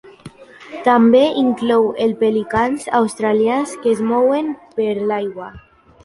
[0.85, 5.51] També inclou els pelicans australians que es mouen per l'aigua.